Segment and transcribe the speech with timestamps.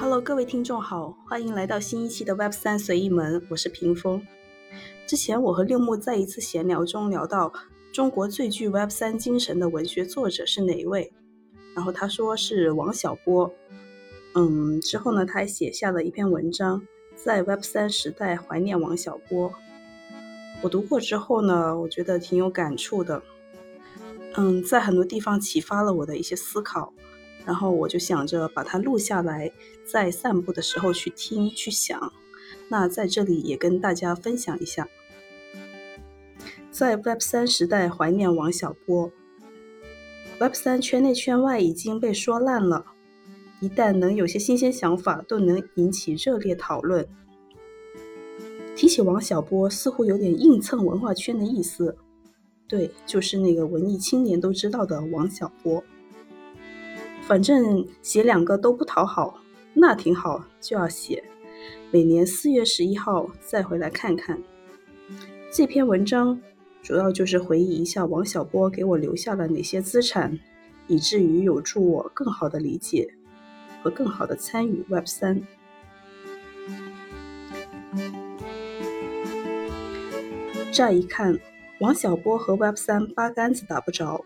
[0.00, 4.26] Hello，各位听众好，欢迎来到新一期的 Web 三随意门，我是屏风。
[5.06, 7.52] 之前我和六木在一次闲聊中聊到
[7.92, 11.12] 中国最具 Web 三精神的文学作者是哪一位，
[11.74, 13.52] 然后他说是王小波。
[14.34, 16.80] 嗯，之后呢，他还写下了一篇文章，
[17.14, 19.52] 在 Web 三时代怀念王小波。
[20.64, 23.22] 我读过之后呢，我觉得挺有感触的。
[24.34, 26.94] 嗯，在很多地方启发了我的一些思考，
[27.44, 29.52] 然后我就想着把它录下来，
[29.86, 32.10] 在散步的时候去听去想。
[32.70, 34.88] 那在这里也跟大家分享一下，
[36.70, 39.12] 在 Web 三时代怀念王小波。
[40.40, 42.86] Web 三圈内圈外已经被说烂了。
[43.60, 47.06] 一旦能有些新鲜想法，都能引起热烈讨论。
[48.76, 51.96] 提起王小波，似乎有点硬蹭文化圈的意思。
[52.66, 55.82] 对，就是那个文艺青年都知道的王小波。
[57.22, 59.40] 反正写两个都不讨好，
[59.72, 61.22] 那挺好，就要写。
[61.90, 64.42] 每年四月十一号再回来看看。
[65.52, 66.40] 这篇文章
[66.82, 70.38] 主要就是回忆一下王小波给我留下了哪些资产，
[70.88, 73.14] 以至于有助我更好的理解。
[73.82, 75.40] 和更好的参与 Web 三。
[80.74, 81.38] 乍一看，
[81.78, 84.24] 王小波和 Web 三八竿子打不着。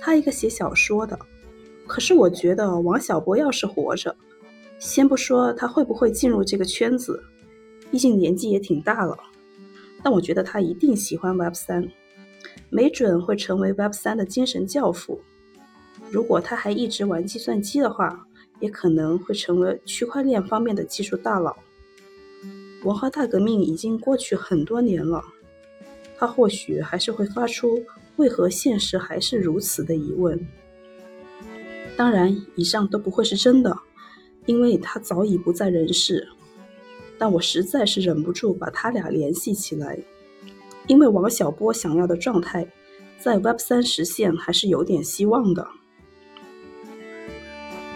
[0.00, 1.16] 他一个写小说的，
[1.86, 4.16] 可是我觉得王小波要是活着，
[4.80, 7.22] 先不说他会不会进入这个圈子，
[7.92, 9.16] 毕竟年纪也挺大了，
[10.02, 11.88] 但我觉得他一定喜欢 Web 三，
[12.68, 15.20] 没准会成为 Web 三的精神教父。
[16.10, 18.26] 如果他还一直玩计算机的话。
[18.60, 21.56] 也可能会成为区块链方面的技术大佬。
[22.84, 25.20] 文化大革命已经过去很多年了，
[26.22, 27.82] 他或许还是会发出
[28.14, 30.38] “为何现实还是如此”的疑问。
[31.96, 33.76] 当然，以上都不会是真的，
[34.46, 36.28] 因为他早已不在人世。
[37.18, 39.98] 但我实在是忍不住把他俩联系起来，
[40.86, 42.64] 因为王小波想要的状态，
[43.18, 45.66] 在 Web 三实现还是有点希望的。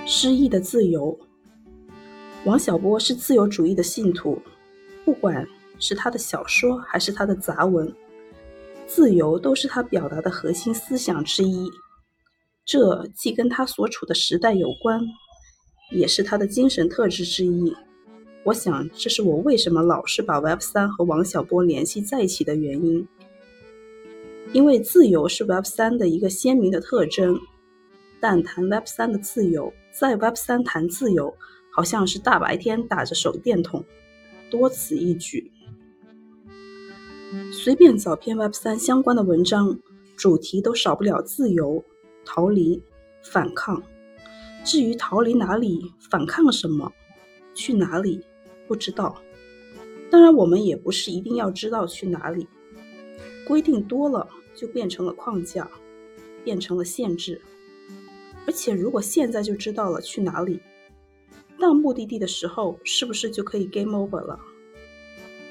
[0.05, 1.17] 失意的自由。
[2.45, 4.43] 王小波是自由主义的信徒，
[5.05, 5.47] 不管
[5.79, 7.95] 是他的小说还是他的杂文，
[8.87, 11.69] 自由都是他表达的核心思想之一。
[12.65, 15.01] 这既跟他所处的时代有关，
[15.91, 17.75] 也是他的精神特质之一。
[18.45, 23.07] 我想，这是我为什么老是把 Web 三和王小波联系在一起的原因。
[24.53, 27.39] 因为自由是 Web 三的一个鲜明的特征，
[28.21, 29.73] 但谈 Web 三的自由。
[29.91, 31.37] 在 Web 三谈自由，
[31.73, 33.85] 好像是大白天打着手电筒，
[34.51, 35.51] 多此一举。
[37.53, 39.79] 随便找篇 Web 三相关的文章，
[40.17, 41.85] 主题都少不了自由、
[42.25, 42.83] 逃离、
[43.23, 43.83] 反抗。
[44.65, 46.93] 至于逃离哪里、反抗什么、
[47.55, 48.21] 去哪里，
[48.67, 49.17] 不知道。
[50.11, 52.47] 当然，我们也不是一定要知道去哪里。
[53.47, 55.69] 规定多了，就变成了框架，
[56.45, 57.41] 变成了限制。
[58.47, 60.61] 而且，如果现在就知道了去哪里，
[61.61, 64.39] 到目的地的时候，是不是就可以 game over 了？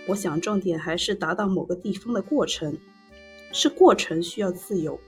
[0.07, 2.77] 我想，重点还是达到某个地方的过程，
[3.51, 4.99] 是过程需要自由，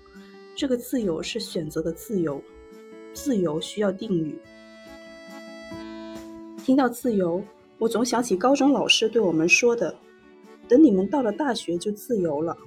[0.56, 2.42] 这个自由是选择的自由，
[3.14, 4.40] 自由需要定语。
[6.64, 7.44] 听到自由，
[7.78, 9.96] 我总想起高中老师对我们说的
[10.68, 12.58] ：“等你们到了大学就自由了。”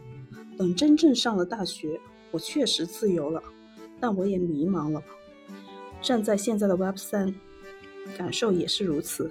[0.56, 1.98] 等真正上了大学，
[2.30, 3.42] 我确实自由了。
[3.98, 5.02] 但我也迷茫了。
[6.00, 7.34] 站在现在的 Web 三，
[8.16, 9.30] 感受也是如此。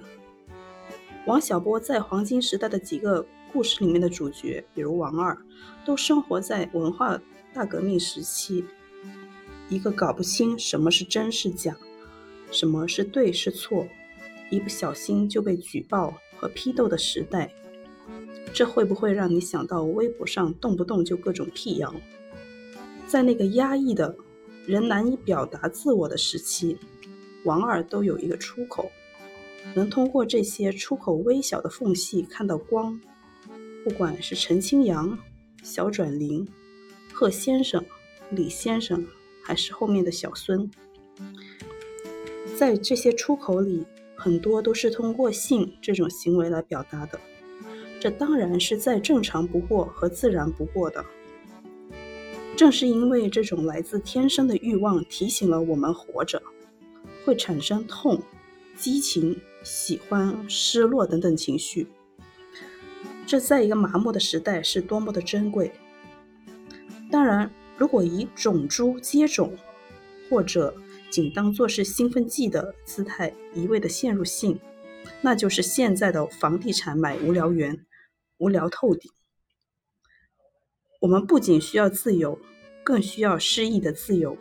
[1.26, 5.36] 王小波在黄金时代的几个故事里面的主角，比如王二，
[5.84, 7.20] 都生活在文化
[7.52, 8.64] 大革命时期，
[9.68, 11.76] 一个搞不清什么是真是假，
[12.50, 13.86] 什么是对是错，
[14.50, 17.52] 一不小心就被举报和批斗的时代。
[18.52, 21.94] 这会不会让你想到微博上动不动就各种辟谣？
[23.06, 24.16] 在那个压抑的。
[24.66, 26.76] 人难以表达自我的时期，
[27.44, 28.92] 王二都有一个出口，
[29.74, 33.00] 能通过这些出口微小的缝隙看到光。
[33.84, 35.18] 不管是陈清扬、
[35.62, 36.46] 小转灵、
[37.12, 37.84] 贺先生、
[38.30, 39.06] 李先生，
[39.42, 40.70] 还是后面的小孙，
[42.56, 47.18] 在这些出口里，很多都是通过性这种行为来表达的。
[47.98, 51.04] 这当然是再正常不过和自然不过的。
[52.56, 56.42] 正是因为这种来自天生的欲望，提醒了我们活着
[57.24, 58.20] 会产生痛、
[58.76, 61.86] 激情、喜欢、失落等等情绪。
[63.26, 65.72] 这在一个麻木的时代是多么的珍贵。
[67.10, 69.56] 当然，如果以种猪接种，
[70.28, 70.74] 或者
[71.10, 74.58] 仅当做是兴奋剂的姿态一味的陷入性，
[75.20, 77.84] 那就是现在的房地产买无聊园，
[78.38, 79.10] 无聊透顶。
[81.00, 82.38] 我们不仅需要自由，
[82.84, 84.36] 更需要诗意的自由。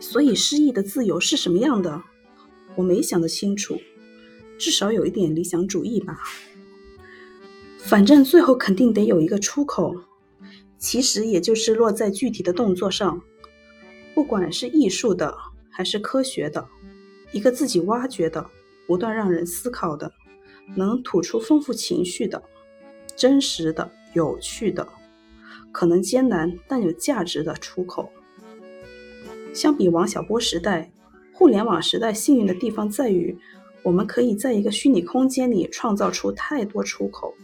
[0.00, 2.02] 所以，诗意的自由是什么样的？
[2.76, 3.80] 我没想得清楚，
[4.58, 6.18] 至少有一点理想主义吧。
[7.78, 9.94] 反正最后肯定得有一个出口，
[10.78, 13.22] 其实也就是落在具体的动作上，
[14.14, 15.34] 不管是艺术的
[15.70, 16.68] 还是科学的，
[17.32, 18.50] 一个自己挖掘的、
[18.86, 20.12] 不断让人思考的、
[20.76, 22.42] 能吐出丰富情绪的、
[23.14, 24.88] 真实的、有趣的、
[25.70, 28.10] 可能艰难但有价值的出口。
[29.54, 30.90] 相比王小波时代，
[31.38, 33.36] 互联网时代幸运的地方在于，
[33.82, 37.34] 我们可以在一个虚拟空间里创造出太多出口。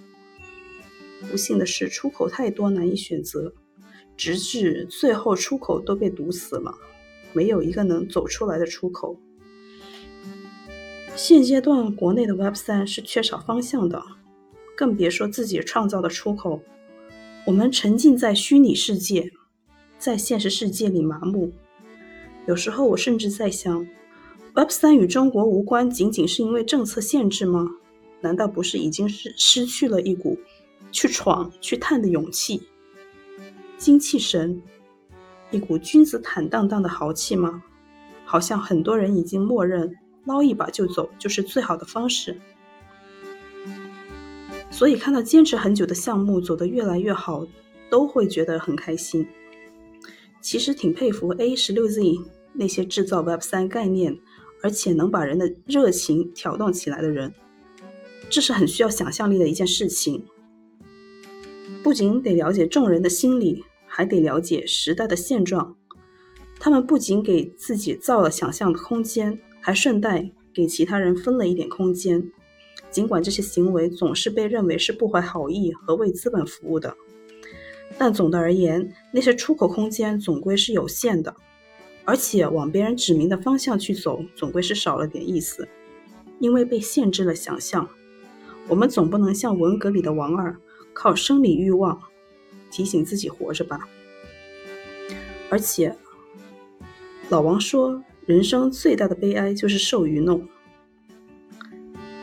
[1.30, 3.52] 不幸的是，出口太多，难以选择，
[4.16, 6.74] 直至最后出口都被堵死了，
[7.34, 9.20] 没有一个能走出来的出口。
[11.14, 14.02] 现阶段国内的 Web 三是缺少方向的，
[14.74, 16.62] 更别说自己创造的出口。
[17.44, 19.30] 我们沉浸在虚拟世界，
[19.98, 21.52] 在现实世界里麻木。
[22.46, 23.86] 有时候我甚至在想
[24.54, 27.68] ，Web 三与中国无关，仅仅是因为政策限制吗？
[28.20, 30.38] 难道不是已经是失去了一股
[30.90, 32.62] 去闯、去探的勇气、
[33.78, 34.60] 精气神，
[35.50, 37.62] 一股君子坦荡荡的豪气吗？
[38.24, 39.92] 好像很多人已经默认
[40.24, 42.40] 捞一把就走就是最好的方式。
[44.70, 47.46] 所以看到坚持很久的项目走得越来越好，
[47.90, 49.26] 都会觉得很开心。
[50.42, 52.02] 其实挺佩服 A 十六 Z
[52.52, 54.18] 那些制造 Web 三概念，
[54.60, 57.32] 而且能把人的热情挑动起来的人，
[58.28, 60.24] 这是很需要想象力的一件事情。
[61.82, 65.76] 不仅得了解众人的心理，还得了解时代的现状。
[66.58, 72.30] 他们不仅给自己造了想象的空间，还顺带给其他人分了一点空间。
[72.90, 76.94] 尽管这些行为总是被认为是不怀好意和为资本服务的。
[77.98, 81.34] 但总的而言，那些出口空间总归是有限的，
[82.04, 85.68] 而且往别人指明的方向去走，总归是少了点意思，
[86.40, 87.88] 因为被限制了想象。
[88.68, 90.56] 我们总不能像文革里的王二，
[90.92, 92.00] 靠生理欲望
[92.70, 93.88] 提醒自己活着吧？
[95.50, 95.94] 而且，
[97.28, 100.48] 老王说，人生最大的悲哀就是受愚弄。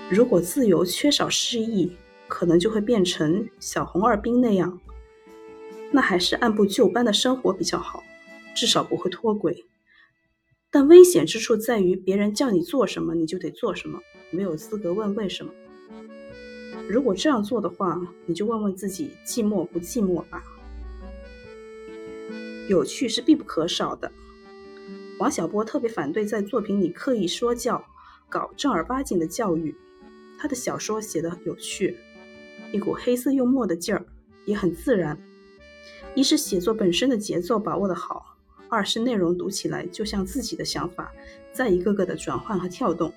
[0.10, 1.92] 如果自由缺少诗意，
[2.28, 4.80] 可能就会变成小红二兵那样。
[5.92, 8.04] 那还是按部就班的生活比较好，
[8.56, 9.66] 至少不会脱轨。
[10.72, 14.00] 但危险之处在于，别人叫你做什么，你就得做什么，
[14.32, 15.52] 没有资格问为什么。
[16.88, 20.44] 如果这样做的话，你就问问自己，寂寞不寂寞吧？
[22.68, 24.12] 有趣是必不可少的。
[25.18, 27.84] 王小波特别反对在作品里刻意说教，
[28.30, 29.76] 搞正儿八经的教育。
[30.38, 31.98] 他的小说写得有趣，
[32.72, 34.06] 一股黑色幽默的劲儿，
[34.46, 35.20] 也很自然。
[36.20, 38.36] 一是写作本身的节奏把握得好，
[38.68, 41.10] 二是内容读起来就像自己的想法
[41.54, 43.14] 在一个个的转换和跳动。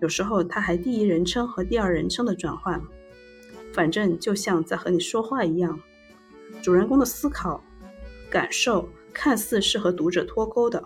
[0.00, 2.80] 有时候他还第一人称和第二人称的转换，
[3.72, 5.80] 反正就像在和你说话一样。
[6.62, 7.60] 主人公的思考、
[8.30, 10.84] 感受看似是和读者脱钩的，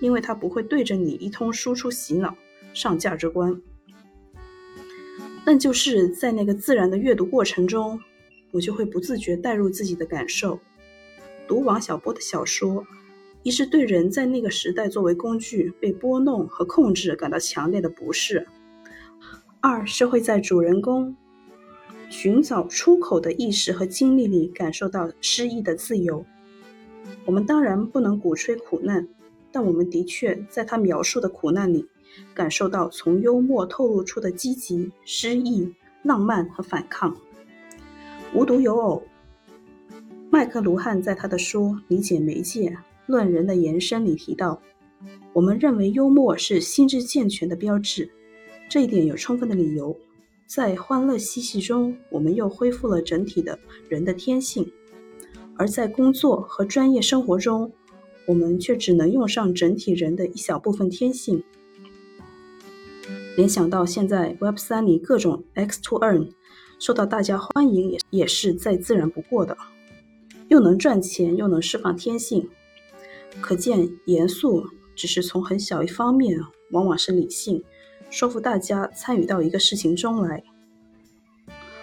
[0.00, 2.36] 因为他不会对着你一通输出洗脑
[2.74, 3.58] 上价值观。
[5.46, 7.98] 但就是在那个自然的阅读过程中。
[8.52, 10.60] 我就会不自觉带入自己的感受。
[11.48, 12.86] 读王小波的小说，
[13.42, 18.44] 一是对人在那个时代作为工具被拨弄和控制感到强烈的不适；
[19.60, 21.16] 二是会在主人公
[22.08, 26.24] 寻找出口的意识和经历里感受到诗意的自由。
[27.24, 29.08] 我们当然不能鼓吹苦难，
[29.50, 31.86] 但我们的确在他描述的苦难里
[32.34, 37.16] 感受到从幽默透露出的积极、诗意、浪漫和反抗。
[38.34, 39.02] 无独有偶，
[40.30, 42.74] 麦克卢汉在他的书《理解媒介
[43.04, 44.58] 论人的延伸》里提到，
[45.34, 48.10] 我们认为幽默是心智健全的标志，
[48.70, 49.94] 这一点有充分的理由。
[50.46, 54.64] 在欢乐嬉戏中，我们又恢复了整体的人的天性；
[55.58, 57.70] 而在工作和专业生活中，
[58.26, 61.44] 我们却只能用上整体人的一小部分天性。
[63.36, 66.30] 联想到现在 Web 三里各种 X to Earn。
[66.82, 69.56] 受到大家欢迎也也是再自然不过的，
[70.48, 72.50] 又能赚钱又能释放天性，
[73.40, 76.40] 可见严肃只是从很小一方面，
[76.72, 77.62] 往往是理性，
[78.10, 80.42] 说服大家参与到一个事情中来。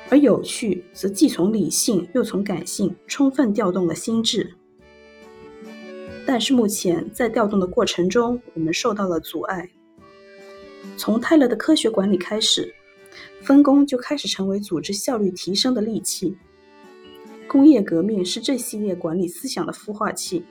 [0.09, 4.53] 而有趣则既从理性又从感性，充分调动了心智。
[6.25, 9.69] 但是目前在调动的过程中，我们受到了阻碍。
[10.97, 12.75] 从泰勒的科学管理开始，
[13.41, 16.37] 分工就开始成为组织效率提升的利器。
[17.47, 20.45] 工业革命是这系列管理思想的孵化器。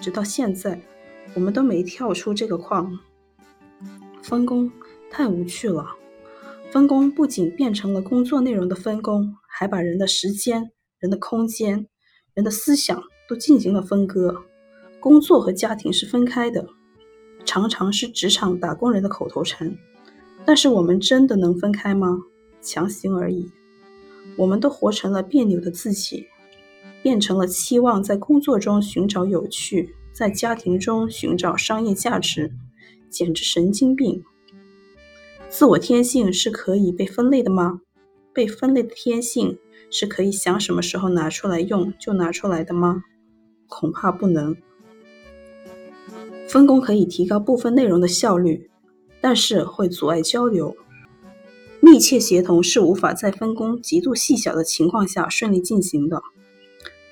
[0.00, 0.80] 直到现在，
[1.34, 2.98] 我们都没跳出这个框。
[4.22, 4.70] 分工
[5.10, 5.86] 太无趣了。
[6.70, 11.86] 分工不仅变成了工作内容的分工，还把人的时间、人的空间、
[12.34, 14.44] 人的思想都进行了分割。
[15.00, 16.66] 工作和家庭是分开的，
[17.46, 19.74] 常常是职场打工人的口头禅。
[20.46, 22.22] 但是我们真的能分开吗？
[22.62, 23.50] 强行而已。
[24.38, 26.26] 我们都活成了别扭的自己，
[27.02, 32.52] 变成了期望在工作中寻找有趣，在家庭中寻找商业价值，
[33.10, 34.22] 简直神经病。
[35.48, 37.80] 自我天性是可以被分类的吗？
[38.32, 39.58] 被分类的天性
[39.90, 43.02] 是可以想什么时候拿出来用就拿出来的吗？
[43.68, 44.56] 恐怕不能。
[46.48, 48.70] 分工可以提高部分内容的效率，
[49.26, 50.76] 但是会阻碍交流。
[51.80, 56.22] 密切协同是无法在分工极度细小的情况下顺利进行的。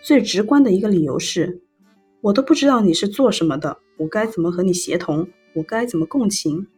[0.01, 1.61] 最直观的一个理由是，
[2.21, 5.27] 我都不知道你是做什么的，我该怎么和你协同？
[5.57, 6.69] 我该怎么共情？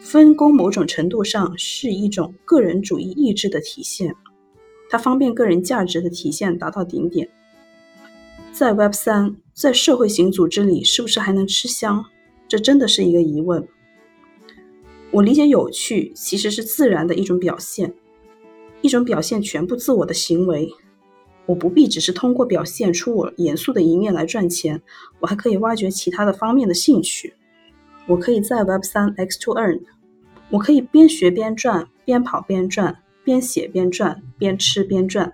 [0.00, 4.14] 分工某种程度上是一种个人主义意志的体现，
[4.88, 7.28] 它方便个人价值的体现达到顶点。
[8.52, 12.04] 在 Web 三，在社会型组织里，是不是还能吃香？
[12.46, 13.66] 这真的是一个疑问。
[15.14, 17.94] 我理解有趣其实是自然的一种表现，
[18.80, 20.68] 一种表现全部自我的行为。
[21.46, 24.82] 我不必只是通过表现出我严肃的一面来赚钱，
[25.20, 27.34] 我还可以挖掘其他的方面的兴趣。
[28.08, 29.82] 我可以在 Web 三 X to Earn，
[30.50, 35.32] 我可以边学边赚，边跑边赚，边写边赚，边吃边赚。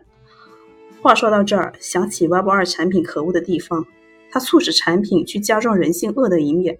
[1.00, 3.86] 话说到这儿，想起 Web 二产品可恶的地方，
[4.30, 6.78] 它促使产品去加重人性恶的一面，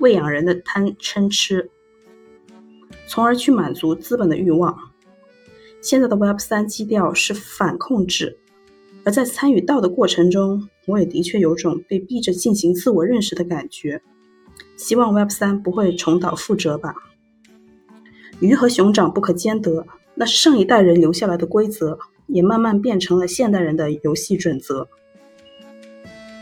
[0.00, 1.70] 喂养人的贪嗔痴，
[3.06, 4.76] 从而去满足资本的欲望。
[5.80, 8.38] 现在的 Web 三基调是反控制，
[9.04, 14.02] 而在参与到的过程中，我也的确有种被逼着进行自我认识的感觉。
[14.76, 16.94] 希望 Web 三不会重蹈覆辙吧。
[18.40, 21.98] 鱼和熊掌不可兼得，那是上一代人留下来的规则。
[22.28, 24.88] 也慢慢变成了现代人的游戏准则。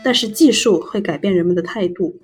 [0.03, 2.15] 但是技术会改变人们的态度，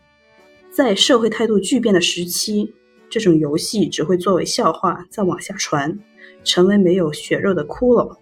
[0.72, 2.74] 在社会态度巨变的时期，
[3.12, 6.00] 这种游戏只会作为笑话再往下传，
[6.44, 8.18] 成为没有血肉的骷髅。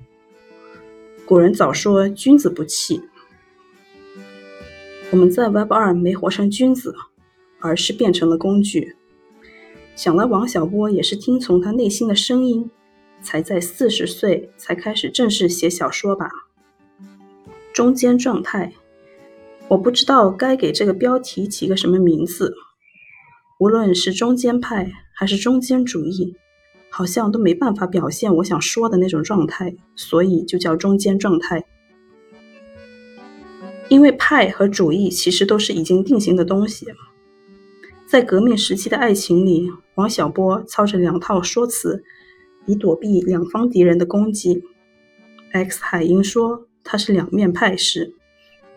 [1.25, 3.01] 古人早说“君子不器”，
[5.11, 6.93] 我们在 Web 二没活成君子，
[7.61, 8.97] 而是变成了工具。
[9.95, 12.69] 想来王小波也是听从他内心的声音。
[13.21, 16.29] 才在四十岁才开始正式写小说吧。
[17.73, 18.71] 中间状态，
[19.67, 22.55] 我不知道该给这个标题起个什么名字。
[23.59, 26.35] 无论是中间派还是中间主义，
[26.89, 31.63] 好像都没办法表现我想说的那种状态，所以就叫中间状态。
[33.89, 36.87] 因为派和主义其实都是已经定型的东西。
[38.07, 42.03] 在革命时期的爱情里，王小波操着两套说辞。
[42.65, 44.63] 以躲避两方敌人的攻击。
[45.53, 48.13] X 海英说他是两面派时，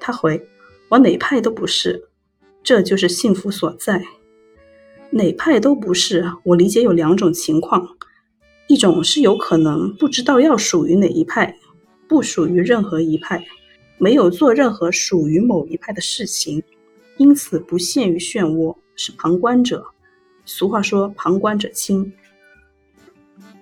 [0.00, 0.48] 他回
[0.88, 2.08] 我哪派都不是，
[2.62, 4.02] 这就是幸福所在。
[5.12, 7.86] 哪派都不是，我理解有两种情况：
[8.66, 11.54] 一种是有可能不知道要属于哪一派，
[12.08, 13.44] 不属于任何一派，
[13.98, 16.62] 没有做任何属于某一派的事情，
[17.18, 19.84] 因此不陷于漩涡，是旁观者。
[20.46, 22.10] 俗话说旁观者清。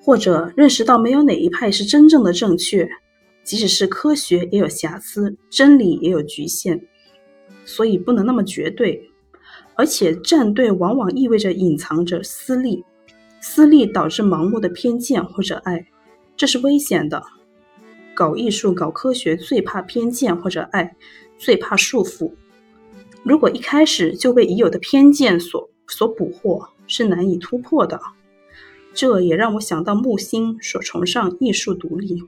[0.02, 2.88] 或者认识到没有哪一派是真正的正确，
[3.42, 6.80] 即使是科学也有瑕疵，真理也有局限，
[7.64, 9.09] 所以不能那么绝对。
[9.80, 12.84] 而且站队往往意味着隐藏着私利，
[13.40, 15.86] 私利导致盲目的偏见或者爱，
[16.36, 17.22] 这是危险的。
[18.12, 20.94] 搞艺术、搞科学最怕偏见或者爱，
[21.38, 22.30] 最怕束缚。
[23.22, 27.98] 如果一开始就被已有的偏见所所捕获，是难以突破的。
[28.92, 32.22] 这也让我想到木心所崇尚艺术独立，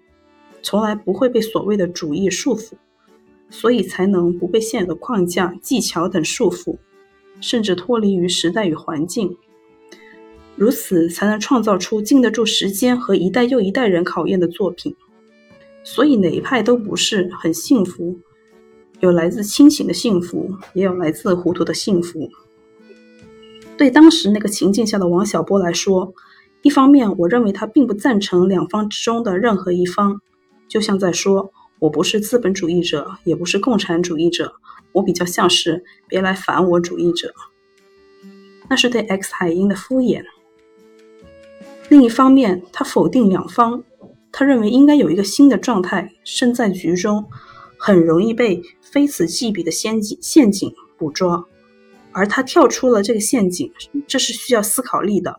[0.63, 2.73] 从来不会被所谓的主义束缚，
[3.51, 6.79] 所以才能不被现有的框架、技巧等束缚，
[7.41, 9.37] 甚至脱离于时代与环境，
[10.57, 14.95] 如此才能创造出经得住时间和一代又一代人考验的作品。
[15.85, 18.19] 所以哪一派都不是很幸福，
[19.01, 22.31] 有来自清醒的幸福，也有来自糊涂的幸福。
[23.77, 26.13] 对当时那个情境下的王小波来说。
[26.65, 30.21] 一方面，我认为他并不赞成两方之中的任何一方，
[30.69, 34.55] 就像在说：“我不是资本主义者，也不是共产主义者，
[34.93, 37.35] 我比较像是别来烦我主义者。”
[38.71, 40.23] 那是对 X 海因的敷衍。
[41.89, 43.85] 另一方面，他否定两方，
[44.31, 47.27] 他认为应该有一个新的状态，身在局中，
[47.77, 51.47] 很容易被非此即彼的陷阱陷阱捕捉，
[52.13, 53.71] 而他跳出了这个陷阱，
[54.07, 55.39] 这是需要思考力的。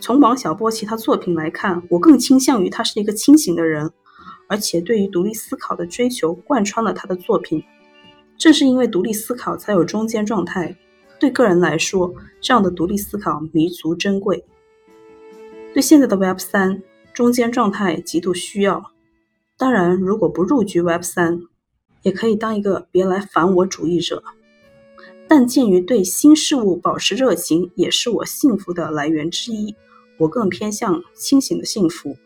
[0.00, 3.90] 从王小波其他作品来看，我更倾向于他是一个清醒的人，
[4.48, 7.62] 而且对于独立思考的追求贯穿了他的作品。
[8.40, 10.74] 正是因为独立思考，才有中间状态。
[11.18, 14.42] 对个人来说，这样的独立思考弥足珍贵。
[15.74, 16.82] 对现在的 Web 三，
[17.12, 18.92] 中间状态极度需要。
[19.58, 21.42] 当然，如果不入局 Web 三，
[22.00, 24.24] 也可以当一个别来烦我主义者。
[25.28, 29.76] 但鉴于对新事物保持热情，也是我幸福的来源之一。
[30.16, 32.16] 我更偏向清醒的幸福。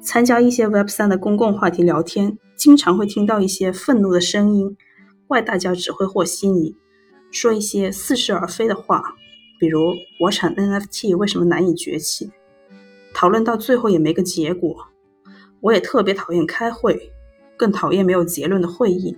[0.00, 4.76] 参加一些 Web 三的公共话题聊天，经常会听到一些愤怒的声音，
[5.26, 6.76] 怪大家只会和稀泥，
[7.30, 9.14] 说一些似是而非的话，
[9.58, 12.30] 比如国产 NFT 为什么难以崛起？
[13.12, 14.88] 讨论到最后也没个结果。
[15.60, 17.10] 我也特别讨厌开会，
[17.56, 19.16] 更讨厌没有结论的会议。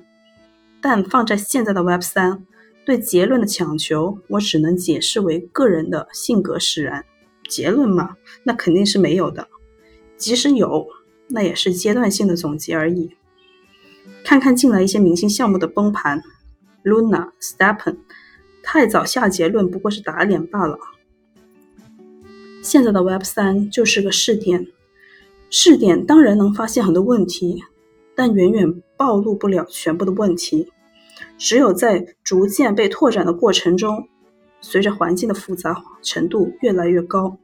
[0.81, 2.47] 但放在现在的 Web 三，
[2.85, 7.05] 对结论的强求，我只能解释为个人的性格使然。
[7.49, 9.49] 结论嘛，那肯定是没有的。
[10.17, 10.87] 即使有，
[11.29, 13.17] 那也是阶段性的总结而已。
[14.25, 16.23] 看看近来一些明星项目的崩盘
[16.85, 17.97] ，Luna、Stepen，
[18.63, 20.79] 太早下结论不过是打脸罢了。
[22.63, 24.67] 现在的 Web 三就是个试点，
[25.51, 27.63] 试点当然能发现很多问题，
[28.15, 30.73] 但远远暴露不了全部的问题。
[31.39, 34.09] 只有在逐渐被拓展的过程中。
[34.63, 37.39] 随着环境的复杂程度越来越高，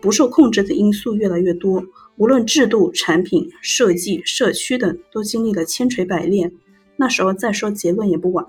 [0.00, 1.84] 不受控制的因素越来越多，
[2.16, 6.52] 无论制度、产品设计、社区等，都经历了千锤百炼。
[6.96, 8.46] 那时候再说结论也不晚。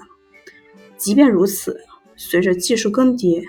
[0.97, 1.79] 即便如此，
[2.15, 3.43] 随着技术更迭，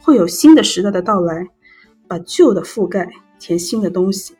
[0.00, 1.48] 会有新的时代的到来，
[2.06, 4.34] 把旧的覆盖，填新的东西。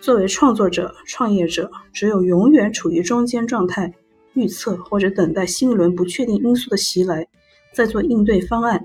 [0.00, 3.94] 作为创作者、创业者，只有永远处于中间状态，
[4.34, 7.26] 预测或者等待新一轮不确定因素的袭来。
[7.72, 8.84] 再做应对方案，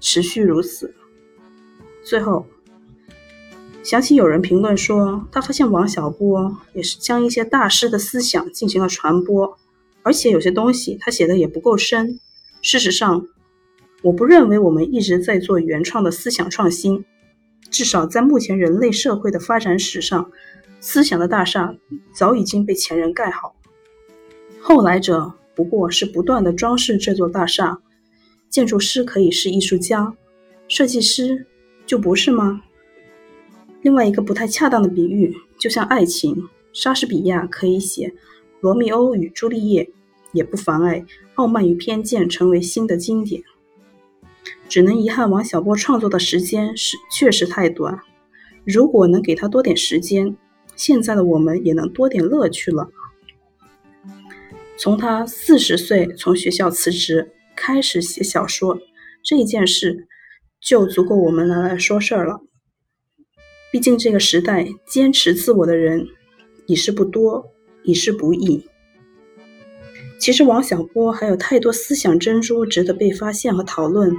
[0.00, 0.92] 持续如此。
[2.02, 2.46] 最后，
[3.84, 9.58] 想起有人评论说，他发现王小波也是将一些大师的思想进行了传播，
[10.02, 12.18] 而且有些东西他写的也不够深。
[12.62, 13.26] 事实上，
[14.02, 17.04] 我不认为我们一直在做原创的思想创新，
[17.70, 20.30] 至少在目前人类社会的发展史上，
[20.80, 21.76] 思想的大厦
[22.14, 23.54] 早已经被前人盖好，
[24.62, 27.78] 后来者不过是不断的装饰这座大厦。
[28.48, 30.14] 建筑师可以是艺术家，
[30.68, 31.46] 设计师
[31.84, 32.62] 就不是吗？
[33.84, 38.08] 另外一个不太恰当的比喻，就像爱情，莎士比亚可以写
[38.60, 39.84] 《罗密欧与朱丽叶》，
[40.32, 41.00] 也不妨碍
[41.34, 43.42] 《傲慢与偏见》成为新的经典。
[44.70, 48.00] 只能遗憾王小波创作的时间是确实太短，
[48.64, 50.34] 如果能给他多点时间，
[50.74, 52.88] 现在的我们也能多点乐趣了。
[54.78, 57.30] 从他四十岁从学校辞职。
[57.56, 58.80] 开始写小说
[59.22, 60.08] 这一件事，
[60.60, 62.40] 就足够我们拿来说事儿了。
[63.74, 66.06] 毕竟这个时代坚持自我的人
[66.66, 67.50] 已是不多，
[67.82, 68.64] 已是不易。
[70.16, 74.14] 其实王小波还有太多思想珍珠值得被发现和讨论，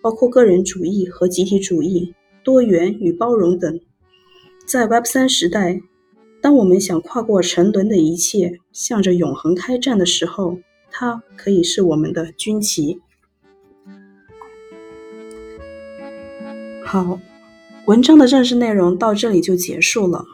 [0.00, 3.80] 包括个人主义和集体主义、多元与包容等。
[4.64, 5.80] 在 Web 三时代，
[6.40, 10.60] 当我们想跨过沉沦的一切，向着永恒开战的时候。
[10.96, 13.00] 它可以是我们的军旗。
[16.84, 17.18] 好，
[17.86, 20.24] 文章的正式内容到这里就结束了。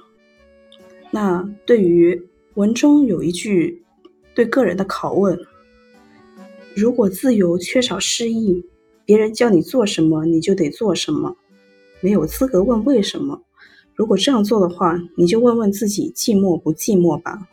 [1.10, 3.82] 那对于文中有一句
[4.36, 5.36] 对个人的拷问：
[6.76, 8.64] 如果自由缺少诗意，
[9.04, 11.36] 别人叫你做什么你就得做什么，
[12.00, 13.42] 没有资格问为什么。
[13.96, 17.48] 如果这样做的话，你就问问自己寂寞不寂寞吧。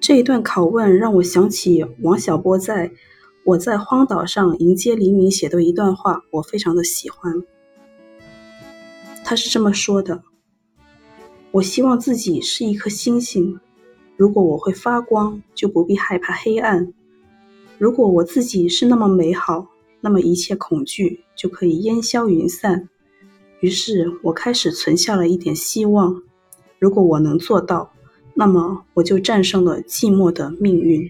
[0.00, 2.88] 这一段拷问让我想起王小波在
[3.44, 7.30] 《我在荒岛上迎接黎明》写的一段话，我非常的喜欢。
[9.24, 10.22] 他是这么说的
[11.52, 13.58] ：“我希望自己是一颗星星，
[14.16, 16.92] 如果我会发光，就不必害怕黑暗；
[17.78, 19.68] 如果我自己是那么美好，
[20.00, 22.88] 那么一切恐惧就可以烟消云散。
[23.60, 26.22] 于是我开始存下了一点希望，
[26.78, 27.92] 如果我能做到。”
[28.34, 31.06] 那么，我就战胜了寂寞的命运。